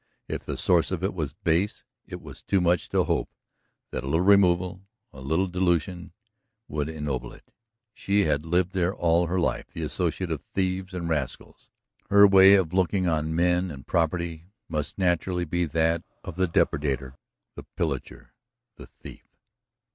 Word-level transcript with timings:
If 0.27 0.45
the 0.45 0.57
source 0.57 0.89
of 0.89 1.03
it 1.03 1.13
was 1.13 1.31
base, 1.33 1.83
it 2.07 2.19
was 2.23 2.41
too 2.41 2.59
much 2.59 2.89
to 2.89 3.03
hope 3.03 3.29
that 3.91 4.01
a 4.01 4.07
little 4.07 4.25
removal, 4.25 4.81
a 5.13 5.21
little 5.21 5.45
dilution, 5.45 6.11
would 6.67 6.89
ennoble 6.89 7.33
it. 7.33 7.51
She 7.93 8.21
had 8.21 8.43
lived 8.43 8.71
there 8.71 8.95
all 8.95 9.27
her 9.27 9.39
life 9.39 9.67
the 9.69 9.83
associate 9.83 10.31
of 10.31 10.41
thieves 10.41 10.95
and 10.95 11.07
rascals; 11.07 11.69
her 12.09 12.25
way 12.25 12.55
of 12.55 12.73
looking 12.73 13.07
on 13.07 13.35
men 13.35 13.69
and 13.69 13.85
property 13.85 14.47
must 14.67 14.97
naturally 14.97 15.45
be 15.45 15.65
that 15.65 16.01
of 16.23 16.35
the 16.35 16.47
depredator, 16.47 17.13
the 17.53 17.61
pillager, 17.75 18.33
and 18.79 18.89
thief. 18.89 19.27